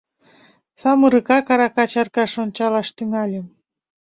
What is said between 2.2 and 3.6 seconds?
ончалаш тӱҥальым.